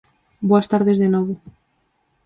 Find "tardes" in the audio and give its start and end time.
0.71-0.97